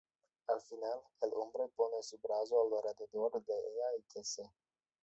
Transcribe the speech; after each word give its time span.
Al 0.47 0.59
final, 0.61 0.99
el 1.21 1.29
hombre 1.35 1.67
pone 1.75 2.01
su 2.01 2.17
brazo 2.17 2.59
alrededor 2.63 3.39
de 3.45 3.53
ella 3.53 3.97
y 3.99 4.01
que 4.11 4.23
se 4.23 4.51